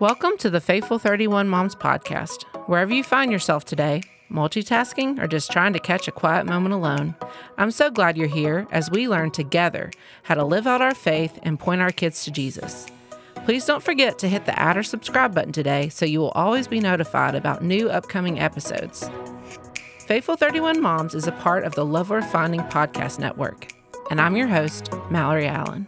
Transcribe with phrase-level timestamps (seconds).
[0.00, 2.44] Welcome to the Faithful 31 Moms podcast.
[2.66, 4.00] Wherever you find yourself today,
[4.32, 7.14] multitasking or just trying to catch a quiet moment alone,
[7.58, 9.90] I'm so glad you're here as we learn together
[10.22, 12.86] how to live out our faith and point our kids to Jesus.
[13.44, 16.66] Please don't forget to hit the add or subscribe button today so you will always
[16.66, 19.10] be notified about new upcoming episodes.
[20.06, 23.70] Faithful 31 Moms is a part of the Love Worth Finding podcast network,
[24.10, 25.86] and I'm your host, Mallory Allen.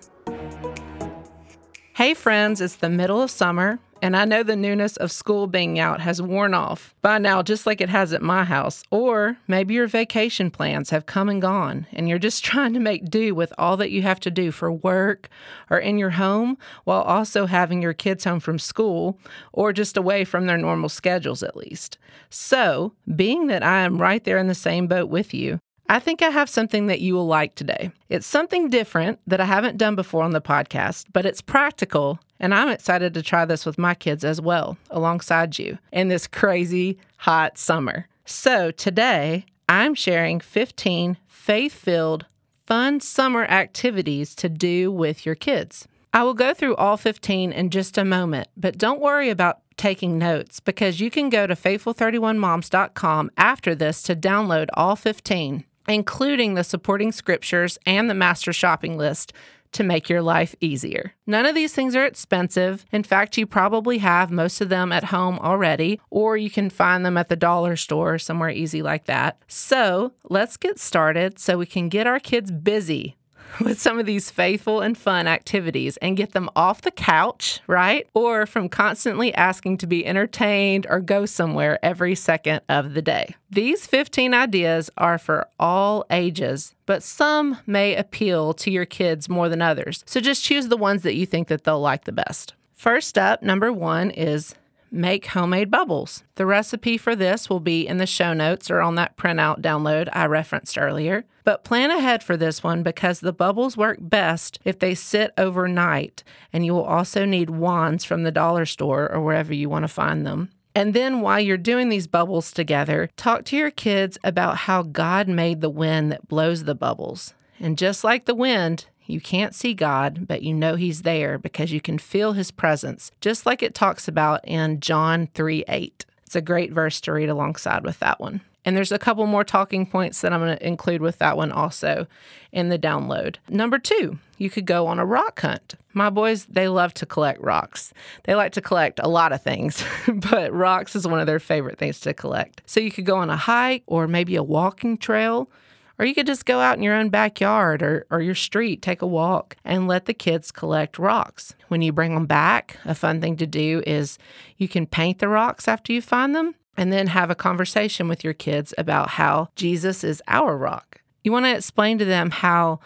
[1.95, 5.79] Hey, friends, it's the middle of summer, and I know the newness of school being
[5.79, 8.83] out has worn off by now, just like it has at my house.
[8.91, 13.09] Or maybe your vacation plans have come and gone, and you're just trying to make
[13.09, 15.29] do with all that you have to do for work
[15.71, 19.21] or in your home while also having your kids home from school
[19.53, 21.97] or just away from their normal schedules at least.
[22.29, 26.23] So, being that I am right there in the same boat with you, I think
[26.23, 27.91] I have something that you will like today.
[28.09, 32.53] It's something different that I haven't done before on the podcast, but it's practical, and
[32.53, 36.99] I'm excited to try this with my kids as well, alongside you, in this crazy
[37.19, 38.09] hot summer.
[38.27, 42.27] So today, I'm sharing 15 faith filled,
[42.67, 45.87] fun summer activities to do with your kids.
[46.13, 50.19] I will go through all 15 in just a moment, but don't worry about taking
[50.19, 56.65] notes because you can go to faithful31moms.com after this to download all 15 including the
[56.65, 59.33] supporting scriptures and the master shopping list
[59.73, 61.15] to make your life easier.
[61.27, 62.85] None of these things are expensive.
[62.93, 67.05] In fact, you probably have most of them at home already, or you can find
[67.05, 69.39] them at the dollar store or somewhere easy like that.
[69.49, 73.17] So let's get started so we can get our kids busy
[73.61, 78.07] with some of these faithful and fun activities and get them off the couch, right?
[78.15, 83.35] Or from constantly asking to be entertained or go somewhere every second of the day.
[83.51, 89.49] These 15 ideas are for all ages, but some may appeal to your kids more
[89.49, 90.05] than others.
[90.07, 92.55] So just choose the ones that you think that they'll like the best.
[92.75, 94.55] First up, number 1 is
[94.91, 96.23] make homemade bubbles.
[96.35, 100.09] The recipe for this will be in the show notes or on that printout download
[100.13, 101.25] I referenced earlier.
[101.45, 106.23] But plan ahead for this one because the bubbles work best if they sit overnight,
[106.53, 109.89] and you will also need wands from the dollar store or wherever you want to
[109.89, 110.51] find them.
[110.75, 115.29] And then while you're doing these bubbles together, talk to your kids about how God
[115.29, 117.35] made the wind that blows the bubbles.
[117.61, 121.73] And just like the wind, you can't see God, but you know He's there because
[121.73, 126.07] you can feel His presence, just like it talks about in John 3 8.
[126.25, 128.41] It's a great verse to read alongside with that one.
[128.65, 131.51] And there's a couple more talking points that I'm going to include with that one
[131.51, 132.07] also
[132.53, 133.37] in the download.
[133.49, 135.75] Number two, you could go on a rock hunt.
[135.93, 137.93] My boys, they love to collect rocks.
[138.25, 139.85] They like to collect a lot of things,
[140.31, 142.63] but rocks is one of their favorite things to collect.
[142.67, 145.51] So you could go on a hike or maybe a walking trail
[145.99, 149.03] or you could just go out in your own backyard or, or your street, take
[149.03, 151.55] a walk, and let the kids collect rocks.
[151.69, 154.19] When you bring them back, a fun thing to do is
[154.57, 158.25] you can paint the rocks after you find them and then have a conversation with
[158.25, 161.01] your kids about how Jesus is our rock.
[161.25, 162.81] You want to explain to them how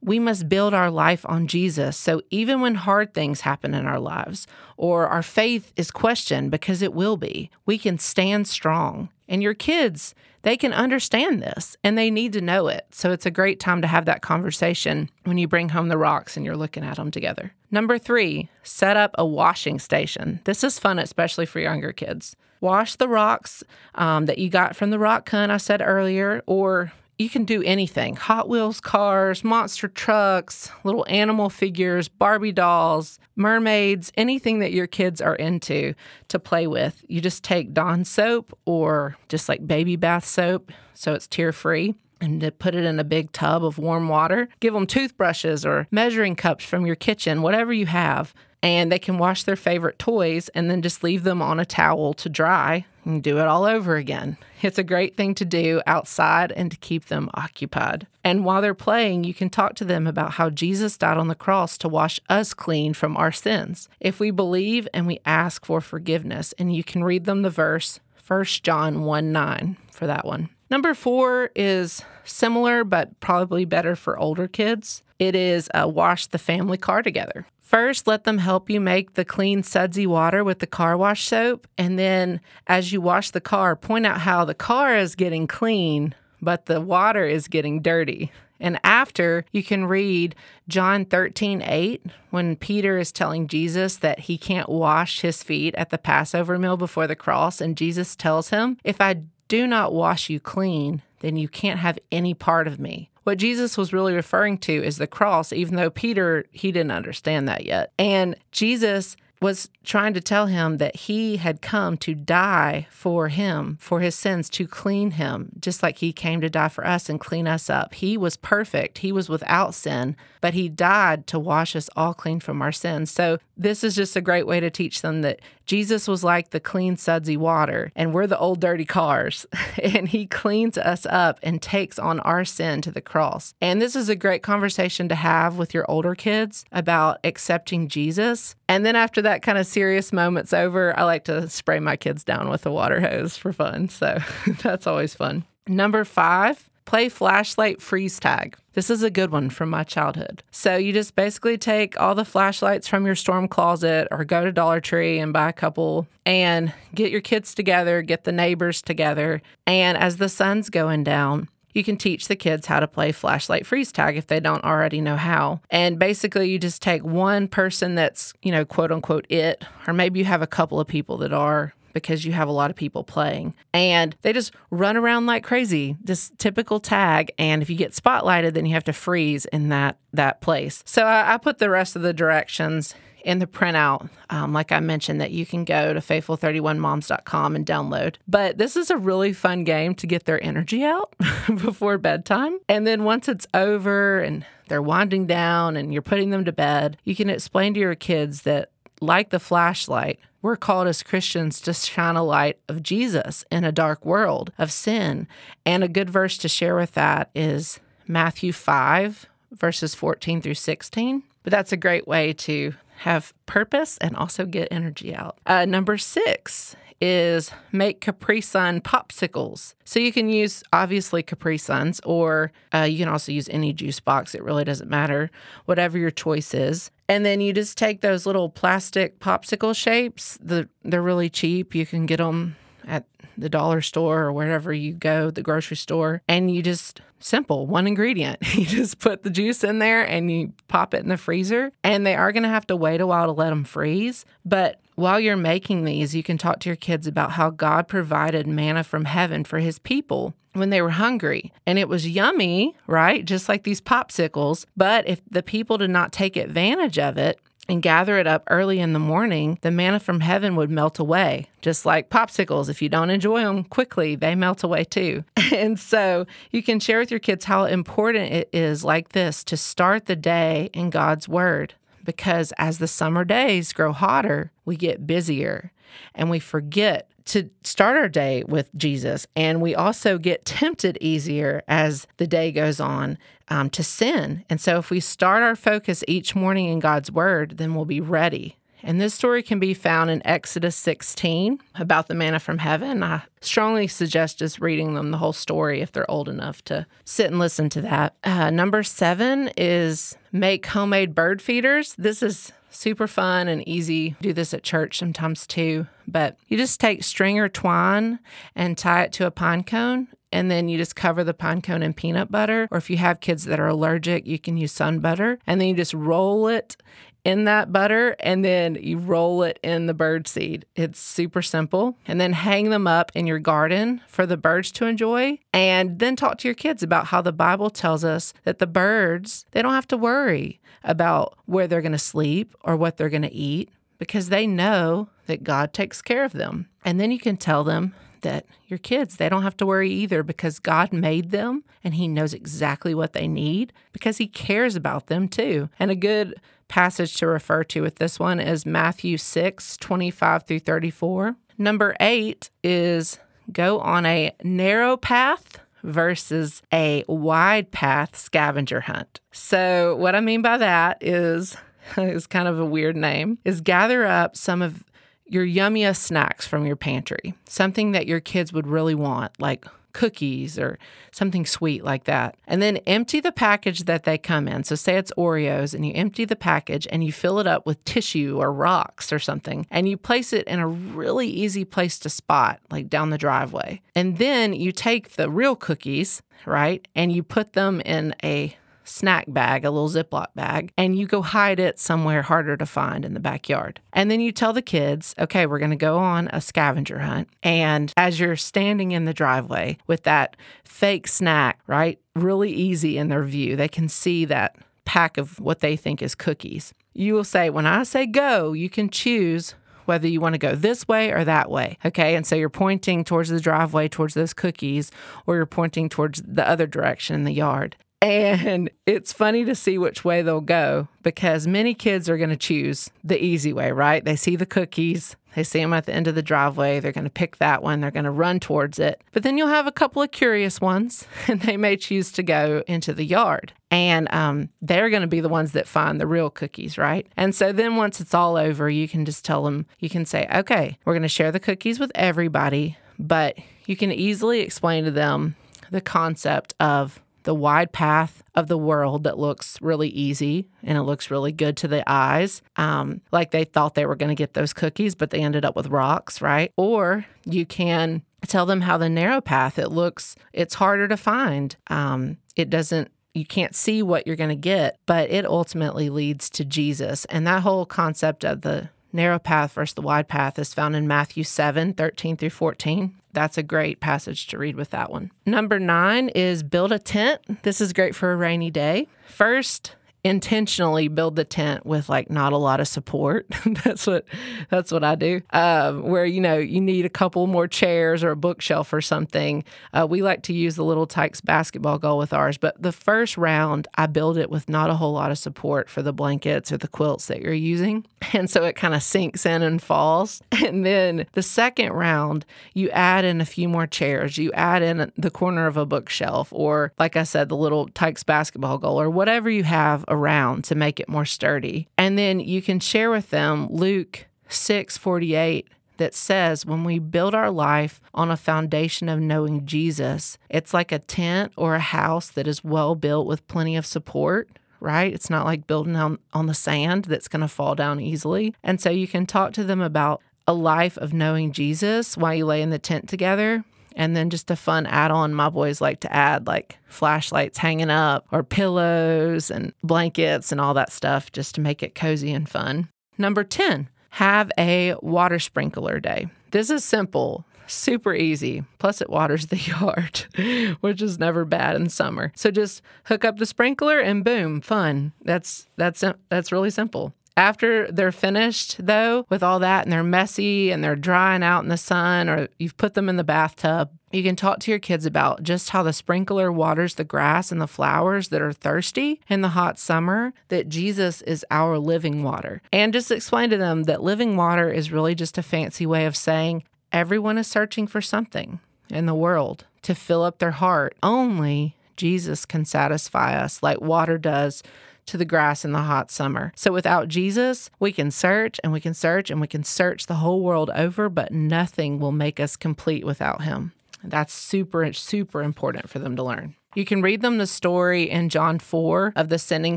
[0.00, 1.96] we must build our life on Jesus.
[1.96, 6.82] So even when hard things happen in our lives or our faith is questioned, because
[6.82, 9.10] it will be, we can stand strong.
[9.28, 12.86] And your kids, they can understand this and they need to know it.
[12.90, 16.36] So it's a great time to have that conversation when you bring home the rocks
[16.36, 17.52] and you're looking at them together.
[17.70, 20.40] Number three, set up a washing station.
[20.44, 22.36] This is fun, especially for younger kids.
[22.62, 23.64] Wash the rocks
[23.96, 27.62] um, that you got from the rock hunt I said earlier, or you can do
[27.64, 34.86] anything Hot Wheels cars, monster trucks, little animal figures, Barbie dolls, mermaids, anything that your
[34.86, 35.94] kids are into
[36.28, 37.04] to play with.
[37.08, 41.96] You just take Dawn soap or just like baby bath soap, so it's tear free.
[42.20, 44.48] And to put it in a big tub of warm water.
[44.60, 49.18] Give them toothbrushes or measuring cups from your kitchen, whatever you have and they can
[49.18, 53.22] wash their favorite toys and then just leave them on a towel to dry and
[53.22, 54.36] do it all over again.
[54.60, 58.06] It's a great thing to do outside and to keep them occupied.
[58.22, 61.34] And while they're playing, you can talk to them about how Jesus died on the
[61.34, 63.88] cross to wash us clean from our sins.
[63.98, 67.98] If we believe and we ask for forgiveness, and you can read them the verse
[68.24, 70.48] 1 John 1 9 for that one.
[70.70, 75.02] Number four is similar, but probably better for older kids.
[75.18, 77.46] It is uh, wash the family car together.
[77.72, 81.66] First, let them help you make the clean, sudsy water with the car wash soap.
[81.78, 86.14] And then, as you wash the car, point out how the car is getting clean,
[86.42, 88.30] but the water is getting dirty.
[88.60, 90.34] And after, you can read
[90.68, 95.88] John 13, 8, when Peter is telling Jesus that he can't wash his feet at
[95.88, 97.58] the Passover meal before the cross.
[97.58, 101.98] And Jesus tells him, If I do not wash you clean, then you can't have
[102.10, 103.08] any part of me.
[103.24, 107.48] What Jesus was really referring to is the cross, even though Peter, he didn't understand
[107.48, 107.92] that yet.
[107.98, 113.76] And Jesus was trying to tell him that he had come to die for him,
[113.80, 117.18] for his sins, to clean him, just like he came to die for us and
[117.18, 117.92] clean us up.
[117.94, 122.38] He was perfect, he was without sin, but he died to wash us all clean
[122.38, 123.10] from our sins.
[123.10, 126.60] So, this is just a great way to teach them that Jesus was like the
[126.60, 129.46] clean, sudsy water, and we're the old, dirty cars,
[129.82, 133.54] and he cleans us up and takes on our sin to the cross.
[133.60, 138.54] And this is a great conversation to have with your older kids about accepting Jesus.
[138.68, 142.24] And then after that kind of serious moment's over, I like to spray my kids
[142.24, 143.88] down with a water hose for fun.
[143.88, 144.18] So
[144.62, 145.44] that's always fun.
[145.68, 148.56] Number five, play flashlight freeze tag.
[148.74, 150.42] This is a good one from my childhood.
[150.50, 154.52] So you just basically take all the flashlights from your storm closet or go to
[154.52, 159.42] Dollar Tree and buy a couple and get your kids together, get the neighbors together.
[159.66, 163.66] And as the sun's going down, you can teach the kids how to play flashlight
[163.66, 165.60] freeze tag if they don't already know how.
[165.70, 170.18] And basically, you just take one person that's, you know, quote unquote it, or maybe
[170.18, 173.04] you have a couple of people that are because you have a lot of people
[173.04, 177.92] playing and they just run around like crazy just typical tag and if you get
[177.92, 181.70] spotlighted then you have to freeze in that that place so I, I put the
[181.70, 182.94] rest of the directions
[183.24, 188.16] in the printout, um, like I mentioned, that you can go to faithful31moms.com and download.
[188.28, 191.14] But this is a really fun game to get their energy out
[191.46, 192.58] before bedtime.
[192.68, 196.96] And then once it's over and they're winding down and you're putting them to bed,
[197.04, 201.72] you can explain to your kids that, like the flashlight, we're called as Christians to
[201.72, 205.28] shine a light of Jesus in a dark world of sin.
[205.64, 211.22] And a good verse to share with that is Matthew 5, verses 14 through 16.
[211.44, 215.38] But that's a great way to have purpose and also get energy out.
[215.46, 219.74] Uh, number six is make Capri Sun popsicles.
[219.84, 223.98] So you can use obviously Capri Suns, or uh, you can also use any juice
[223.98, 224.36] box.
[224.36, 225.28] It really doesn't matter,
[225.64, 226.92] whatever your choice is.
[227.08, 230.38] And then you just take those little plastic popsicle shapes.
[230.40, 231.74] The, they're really cheap.
[231.74, 232.54] You can get them
[232.86, 233.04] at
[233.36, 237.86] the dollar store or wherever you go, the grocery store, and you just simple one
[237.86, 238.38] ingredient.
[238.54, 242.06] You just put the juice in there and you pop it in the freezer, and
[242.06, 244.24] they are going to have to wait a while to let them freeze.
[244.44, 248.46] But while you're making these, you can talk to your kids about how God provided
[248.46, 251.52] manna from heaven for his people when they were hungry.
[251.66, 253.24] And it was yummy, right?
[253.24, 254.66] Just like these popsicles.
[254.76, 258.80] But if the people did not take advantage of it, and gather it up early
[258.80, 261.46] in the morning, the manna from heaven would melt away.
[261.60, 265.24] Just like popsicles, if you don't enjoy them quickly, they melt away too.
[265.52, 269.56] and so you can share with your kids how important it is, like this, to
[269.56, 271.74] start the day in God's Word.
[272.04, 275.72] Because as the summer days grow hotter, we get busier
[276.14, 279.26] and we forget to start our day with Jesus.
[279.36, 283.18] And we also get tempted easier as the day goes on
[283.48, 284.44] um, to sin.
[284.50, 288.00] And so if we start our focus each morning in God's word, then we'll be
[288.00, 288.58] ready.
[288.84, 293.02] And this story can be found in Exodus 16 about the manna from heaven.
[293.02, 297.26] I strongly suggest just reading them the whole story if they're old enough to sit
[297.26, 298.16] and listen to that.
[298.24, 301.94] Uh, number seven is make homemade bird feeders.
[301.96, 304.16] This is super fun and easy.
[304.20, 305.86] Do this at church sometimes too.
[306.08, 308.18] But you just take string or twine
[308.56, 310.08] and tie it to a pine cone.
[310.32, 312.66] And then you just cover the pine cone in peanut butter.
[312.70, 315.38] Or if you have kids that are allergic, you can use sun butter.
[315.46, 316.76] And then you just roll it
[317.24, 320.66] in that butter and then you roll it in the bird seed.
[320.74, 321.96] It's super simple.
[322.06, 325.38] And then hang them up in your garden for the birds to enjoy.
[325.52, 329.46] And then talk to your kids about how the Bible tells us that the birds,
[329.52, 333.22] they don't have to worry about where they're going to sleep or what they're going
[333.22, 336.68] to eat because they know that God takes care of them.
[336.84, 340.22] And then you can tell them that your kids, they don't have to worry either
[340.22, 345.06] because God made them and He knows exactly what they need because He cares about
[345.06, 345.68] them too.
[345.78, 346.34] And a good
[346.72, 351.36] passage to refer to with this one is Matthew 6 25 through 34.
[351.58, 353.18] Number eight is
[353.52, 359.20] go on a narrow path versus a wide path scavenger hunt.
[359.32, 361.58] So, what I mean by that is
[361.98, 364.82] is kind of a weird name is gather up some of
[365.26, 370.58] your yummiest snacks from your pantry, something that your kids would really want, like cookies
[370.58, 370.78] or
[371.10, 372.36] something sweet like that.
[372.46, 374.64] And then empty the package that they come in.
[374.64, 377.84] So, say it's Oreos, and you empty the package and you fill it up with
[377.84, 382.08] tissue or rocks or something, and you place it in a really easy place to
[382.08, 383.80] spot, like down the driveway.
[383.94, 389.26] And then you take the real cookies, right, and you put them in a snack
[389.28, 393.14] bag, a little Ziploc bag, and you go hide it somewhere harder to find in
[393.14, 393.80] the backyard.
[393.92, 397.28] And then you tell the kids, okay, we're going to go on a scavenger hunt.
[397.42, 403.08] And as you're standing in the driveway with that fake snack, right, really easy in
[403.08, 406.74] their view, they can see that pack of what they think is cookies.
[406.94, 410.54] you will say, when I say go, you can choose whether you want to go
[410.54, 411.78] this way or that way.
[411.84, 412.14] Okay.
[412.14, 414.90] And so you're pointing towards the driveway, towards those cookies,
[415.26, 417.76] or you're pointing towards the other direction in the yard.
[418.02, 422.36] And it's funny to see which way they'll go because many kids are going to
[422.36, 424.04] choose the easy way, right?
[424.04, 427.04] They see the cookies, they see them at the end of the driveway, they're going
[427.04, 429.00] to pick that one, they're going to run towards it.
[429.12, 432.64] But then you'll have a couple of curious ones, and they may choose to go
[432.66, 433.52] into the yard.
[433.70, 437.06] And um, they're going to be the ones that find the real cookies, right?
[437.16, 440.28] And so then once it's all over, you can just tell them, you can say,
[440.34, 444.90] okay, we're going to share the cookies with everybody, but you can easily explain to
[444.90, 445.36] them
[445.70, 450.82] the concept of the wide path of the world that looks really easy and it
[450.82, 452.42] looks really good to the eyes.
[452.56, 455.56] Um, like they thought they were going to get those cookies, but they ended up
[455.56, 456.52] with rocks, right?
[456.56, 461.56] Or you can tell them how the narrow path it looks it's harder to find
[461.68, 466.30] um, it doesn't you can't see what you're going to get but it ultimately leads
[466.30, 470.54] to jesus and that whole concept of the narrow path versus the wide path is
[470.54, 472.94] found in Matthew 7 13 through 14.
[473.12, 475.10] That's a great passage to read with that one.
[475.26, 477.42] Number nine is build a tent.
[477.42, 478.88] This is great for a rainy day.
[479.06, 483.26] First, intentionally build the tent with like not a lot of support.
[483.64, 484.04] that's what
[484.50, 485.20] that's what I do.
[485.30, 489.44] Um, where you know you need a couple more chairs or a bookshelf or something.
[489.72, 493.16] Uh, we like to use the little Tikes basketball goal with ours, but the first
[493.16, 496.58] round I build it with not a whole lot of support for the blankets or
[496.58, 500.22] the quilts that you're using, and so it kind of sinks in and falls.
[500.52, 504.18] And then the second round you add in a few more chairs.
[504.18, 508.02] You add in the corner of a bookshelf, or like I said, the little Tikes
[508.02, 511.68] basketball goal, or whatever you have around to make it more sturdy.
[511.76, 517.14] And then you can share with them Luke 6 48 that says when we build
[517.14, 522.08] our life on a foundation of knowing Jesus, it's like a tent or a house
[522.10, 524.28] that is well built with plenty of support.
[524.60, 524.92] Right?
[524.92, 528.32] It's not like building on, on the sand that's going to fall down easily.
[528.44, 532.26] And so you can talk to them about a life of knowing Jesus while you
[532.26, 533.44] lay in the tent together
[533.76, 537.70] and then just a fun add on, my boys like to add like flashlights hanging
[537.70, 542.28] up or pillows and blankets and all that stuff just to make it cozy and
[542.28, 542.68] fun.
[542.98, 546.08] Number 10, have a water sprinkler day.
[546.30, 548.44] This is simple super easy.
[548.58, 552.12] Plus, it waters the yard, which is never bad in summer.
[552.16, 554.92] So just hook up the sprinkler and boom, fun.
[555.02, 556.94] That's that's that's really simple.
[557.16, 561.48] After they're finished, though, with all that and they're messy and they're drying out in
[561.48, 564.86] the sun or you've put them in the bathtub, you can talk to your kids
[564.86, 569.20] about just how the sprinkler waters the grass and the flowers that are thirsty in
[569.20, 572.40] the hot summer, that Jesus is our living water.
[572.52, 575.96] And just explain to them that living water is really just a fancy way of
[575.96, 578.40] saying everyone is searching for something
[578.70, 580.74] in the world to fill up their heart.
[580.82, 584.42] Only Jesus can satisfy us like water does
[584.86, 586.32] to the grass in the hot summer.
[586.36, 589.96] So without Jesus, we can search and we can search and we can search the
[589.96, 593.52] whole world over, but nothing will make us complete without him.
[593.84, 596.36] That's super, super important for them to learn.
[596.54, 599.56] You can read them the story in John 4 of the sinning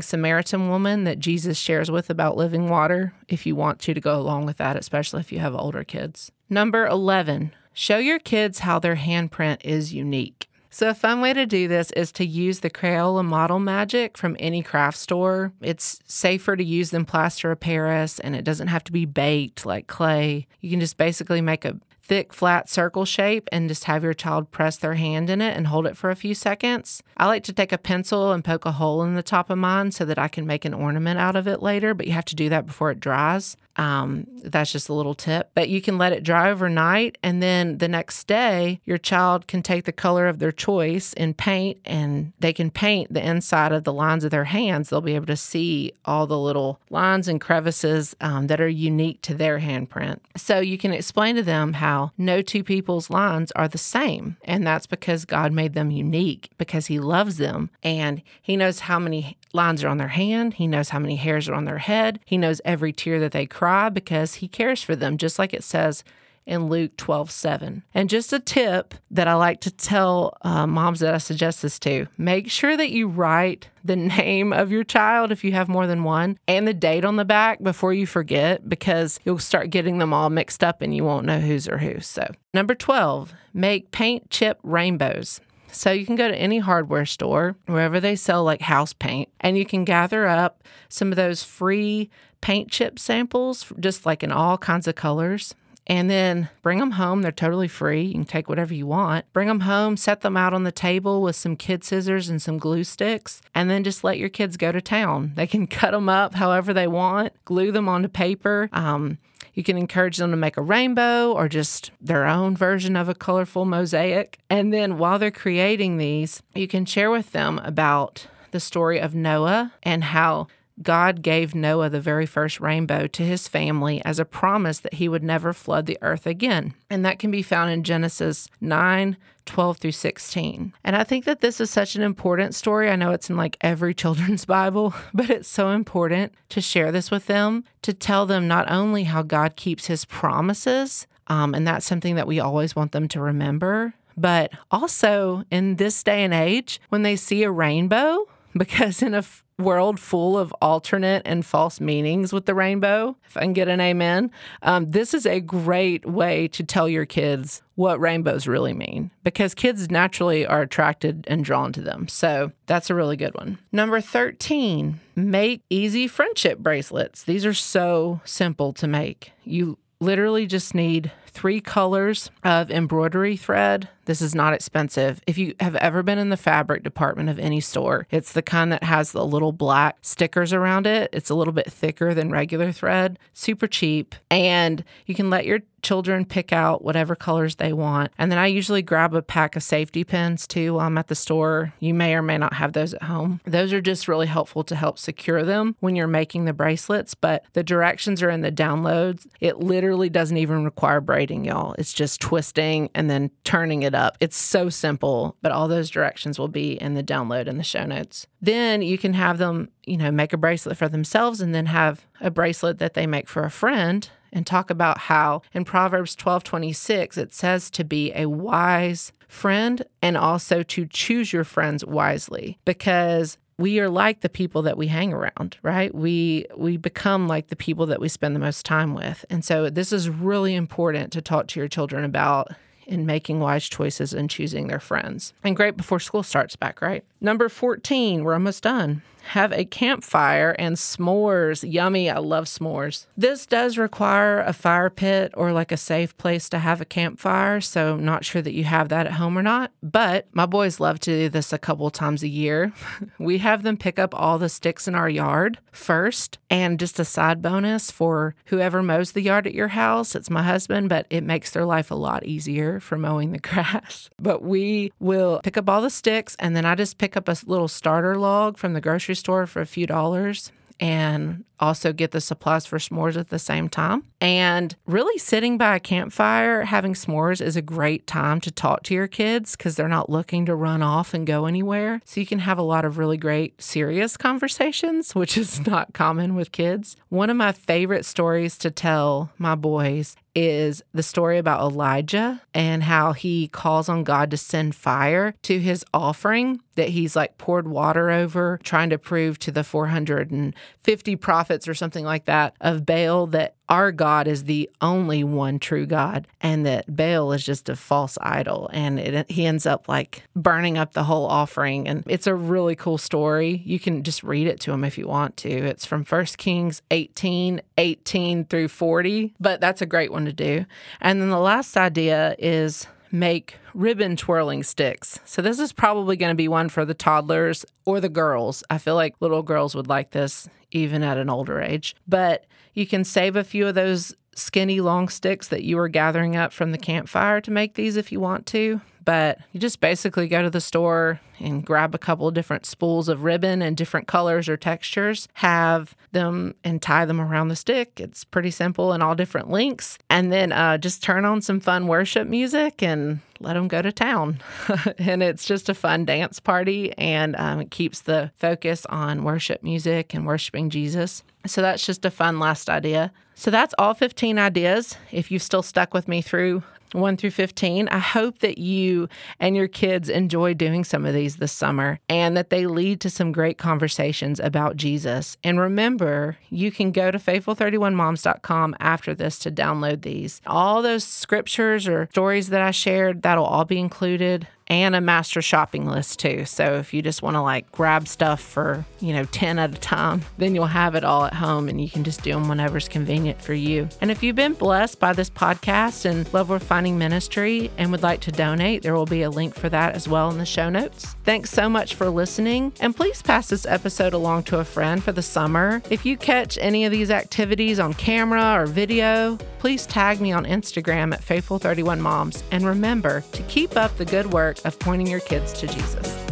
[0.00, 4.18] Samaritan woman that Jesus shares with about living water if you want to to go
[4.18, 6.32] along with that, especially if you have older kids.
[6.48, 10.35] Number 11, show your kids how their handprint is unique.
[10.76, 14.36] So, a fun way to do this is to use the Crayola Model Magic from
[14.38, 15.54] any craft store.
[15.62, 19.64] It's safer to use than plaster of Paris and it doesn't have to be baked
[19.64, 20.46] like clay.
[20.60, 24.50] You can just basically make a thick, flat circle shape and just have your child
[24.50, 27.02] press their hand in it and hold it for a few seconds.
[27.16, 29.92] I like to take a pencil and poke a hole in the top of mine
[29.92, 32.36] so that I can make an ornament out of it later, but you have to
[32.36, 33.56] do that before it dries.
[33.76, 35.50] Um, that's just a little tip.
[35.54, 39.62] But you can let it dry overnight, and then the next day, your child can
[39.62, 43.84] take the color of their choice and paint, and they can paint the inside of
[43.84, 44.88] the lines of their hands.
[44.88, 49.22] They'll be able to see all the little lines and crevices um, that are unique
[49.22, 50.20] to their handprint.
[50.36, 54.66] So you can explain to them how no two people's lines are the same, and
[54.66, 59.36] that's because God made them unique because He loves them and He knows how many
[59.52, 60.54] lines are on their hand.
[60.54, 62.20] He knows how many hairs are on their head.
[62.24, 65.64] He knows every tear that they cry because he cares for them, just like it
[65.64, 66.04] says
[66.46, 67.82] in Luke 12 7.
[67.92, 71.78] And just a tip that I like to tell uh, moms that I suggest this
[71.80, 75.86] to make sure that you write the name of your child if you have more
[75.86, 79.98] than one and the date on the back before you forget because you'll start getting
[79.98, 82.00] them all mixed up and you won't know whose or who.
[82.00, 85.40] So, number 12, make paint chip rainbows.
[85.72, 89.58] So you can go to any hardware store, wherever they sell like house paint, and
[89.58, 92.08] you can gather up some of those free
[92.46, 95.52] paint chip samples, just like in all kinds of colors.
[95.88, 97.22] and then bring them home.
[97.22, 98.02] They're totally free.
[98.02, 99.24] You can take whatever you want.
[99.32, 102.58] Bring them home, set them out on the table with some kid scissors and some
[102.58, 105.32] glue sticks, and then just let your kids go to town.
[105.36, 108.68] They can cut them up however they want, glue them onto paper.
[108.72, 109.18] Um,
[109.54, 113.14] you can encourage them to make a rainbow or just their own version of a
[113.14, 114.38] colorful mosaic.
[114.50, 119.14] And then while they're creating these, you can share with them about the story of
[119.14, 120.48] Noah and how
[120.82, 125.08] God gave Noah the very first rainbow to his family as a promise that he
[125.08, 126.74] would never flood the earth again.
[126.90, 129.16] And that can be found in Genesis 9
[129.46, 130.74] 12 through 16.
[130.82, 132.90] And I think that this is such an important story.
[132.90, 137.10] I know it's in like every children's Bible, but it's so important to share this
[137.10, 141.86] with them, to tell them not only how God keeps his promises, um, and that's
[141.86, 146.80] something that we always want them to remember, but also in this day and age,
[146.88, 149.24] when they see a rainbow, because in a
[149.58, 153.80] world full of alternate and false meanings with the rainbow, if I can get an
[153.80, 154.30] amen,
[154.62, 159.54] um, this is a great way to tell your kids what rainbows really mean because
[159.54, 162.08] kids naturally are attracted and drawn to them.
[162.08, 163.58] So that's a really good one.
[163.72, 167.22] Number 13, make easy friendship bracelets.
[167.22, 169.32] These are so simple to make.
[169.44, 173.90] You literally just need three colors of embroidery thread.
[174.06, 175.20] This is not expensive.
[175.26, 178.72] If you have ever been in the fabric department of any store, it's the kind
[178.72, 181.10] that has the little black stickers around it.
[181.12, 185.60] It's a little bit thicker than regular thread, super cheap, and you can let your
[185.86, 188.10] children pick out whatever colors they want.
[188.18, 191.14] And then I usually grab a pack of safety pins too while I'm at the
[191.14, 191.74] store.
[191.78, 193.40] You may or may not have those at home.
[193.44, 197.44] Those are just really helpful to help secure them when you're making the bracelets, but
[197.52, 199.28] the directions are in the downloads.
[199.40, 201.76] It literally doesn't even require braiding, y'all.
[201.78, 204.16] It's just twisting and then turning it up.
[204.18, 207.84] It's so simple, but all those directions will be in the download in the show
[207.84, 208.26] notes.
[208.42, 212.06] Then you can have them, you know, make a bracelet for themselves and then have
[212.20, 217.16] a bracelet that they make for a friend and talk about how in Proverbs 12:26
[217.16, 223.38] it says to be a wise friend and also to choose your friends wisely because
[223.58, 225.94] we are like the people that we hang around, right?
[225.94, 229.24] We we become like the people that we spend the most time with.
[229.30, 232.48] And so this is really important to talk to your children about
[232.86, 235.32] in making wise choices and choosing their friends.
[235.42, 237.04] And great before school starts back, right?
[237.20, 241.70] Number 14, we're almost done have a campfire and s'mores.
[241.70, 242.08] Yummy.
[242.08, 243.06] I love s'mores.
[243.16, 247.60] This does require a fire pit or like a safe place to have a campfire.
[247.60, 249.72] So, not sure that you have that at home or not.
[249.82, 252.72] But my boys love to do this a couple times a year.
[253.18, 256.38] we have them pick up all the sticks in our yard first.
[256.48, 260.42] And just a side bonus for whoever mows the yard at your house, it's my
[260.42, 264.08] husband, but it makes their life a lot easier for mowing the grass.
[264.18, 267.36] But we will pick up all the sticks and then I just pick up a
[267.46, 272.20] little starter log from the grocery store for a few dollars and also get the
[272.20, 274.04] supplies for s'mores at the same time.
[274.20, 278.94] And really sitting by a campfire having s'mores is a great time to talk to
[278.94, 282.00] your kids because they're not looking to run off and go anywhere.
[282.04, 286.34] So you can have a lot of really great serious conversations, which is not common
[286.34, 286.96] with kids.
[287.08, 292.82] One of my favorite stories to tell my boys is the story about Elijah and
[292.82, 297.66] how he calls on God to send fire to his offering that he's like poured
[297.66, 303.26] water over, trying to prove to the 450 prophets or something like that of Baal
[303.28, 307.76] that our God is the only one true God and that Baal is just a
[307.76, 308.70] false idol.
[308.72, 311.88] And it, he ends up like burning up the whole offering.
[311.88, 313.62] And it's a really cool story.
[313.64, 315.50] You can just read it to him if you want to.
[315.50, 320.64] It's from 1 Kings 18, 18 through 40, but that's a great one to do.
[321.00, 325.20] And then the last idea is make ribbon twirling sticks.
[325.24, 328.64] So this is probably going to be one for the toddlers or the girls.
[328.70, 331.94] I feel like little girls would like this even at an older age.
[332.06, 336.36] But you can save a few of those skinny long sticks that you were gathering
[336.36, 340.26] up from the campfire to make these if you want to but you just basically
[340.26, 344.08] go to the store and grab a couple of different spools of ribbon and different
[344.08, 348.00] colors or textures, have them and tie them around the stick.
[348.00, 349.96] It's pretty simple and all different lengths.
[350.10, 353.92] And then uh, just turn on some fun worship music and let them go to
[353.92, 354.40] town.
[354.98, 359.62] and it's just a fun dance party and um, it keeps the focus on worship
[359.62, 361.22] music and worshiping Jesus.
[361.46, 363.12] So that's just a fun last idea.
[363.34, 364.96] So that's all 15 ideas.
[365.12, 367.88] If you've still stuck with me through 1 through 15.
[367.88, 372.36] I hope that you and your kids enjoy doing some of these this summer and
[372.36, 375.36] that they lead to some great conversations about Jesus.
[375.44, 380.40] And remember, you can go to faithful31moms.com after this to download these.
[380.46, 385.40] All those scriptures or stories that I shared, that'll all be included and a master
[385.40, 386.44] shopping list too.
[386.44, 389.78] So if you just want to like grab stuff for, you know, 10 at a
[389.78, 392.88] time, then you'll have it all at home and you can just do them whenever's
[392.88, 393.88] convenient for you.
[394.00, 398.02] And if you've been blessed by this podcast and Love Worth Finding Ministry and would
[398.02, 400.68] like to donate, there will be a link for that as well in the show
[400.68, 401.14] notes.
[401.24, 402.72] Thanks so much for listening.
[402.80, 405.82] And please pass this episode along to a friend for the summer.
[405.90, 410.44] If you catch any of these activities on camera or video, please tag me on
[410.44, 412.42] Instagram at Faithful31Moms.
[412.50, 416.25] And remember to keep up the good work of pointing your kids to Jesus.